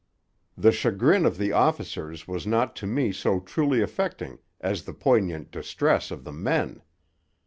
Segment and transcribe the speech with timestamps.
[0.57, 5.51] The chagrin of the officers was not to me so truly affecting as the poignant
[5.51, 6.81] distress of the men.